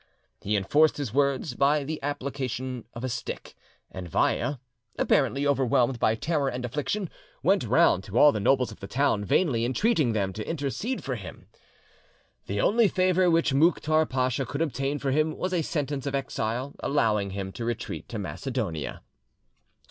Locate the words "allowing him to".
16.79-17.63